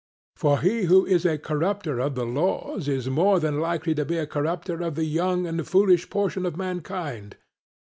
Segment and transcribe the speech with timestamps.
[0.35, 4.17] For he who is a corrupter of the laws is more than likely to be
[4.17, 7.37] a corrupter of the young and foolish portion of mankind.